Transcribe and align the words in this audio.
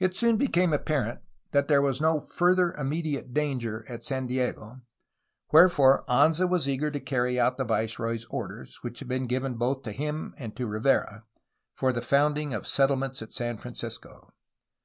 It 0.00 0.16
soon 0.16 0.36
became 0.36 0.72
apparent 0.72 1.20
that 1.52 1.68
there 1.68 1.80
was 1.80 2.00
no 2.00 2.18
further 2.18 2.74
imme 2.76 3.04
diate 3.04 3.32
danger 3.32 3.84
at 3.88 4.02
San 4.04 4.26
Diego, 4.26 4.80
wherefore 5.52 6.04
Anza 6.08 6.50
was 6.50 6.68
eager 6.68 6.90
to 6.90 6.98
carry 6.98 7.38
out 7.38 7.56
the 7.56 7.64
viceroy's 7.64 8.24
orders, 8.30 8.80
which 8.82 8.98
had 8.98 9.06
been 9.06 9.28
given 9.28 9.54
both 9.54 9.84
to 9.84 9.92
him 9.92 10.34
and 10.38 10.56
to 10.56 10.66
Rivera, 10.66 11.22
for 11.72 11.92
the 11.92 12.02
founding 12.02 12.52
of 12.52 12.66
settlements 12.66 13.22
at 13.22 13.32
San 13.32 13.58
Francisco. 13.58 14.32